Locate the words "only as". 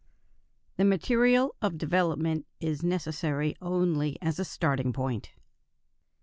3.61-4.39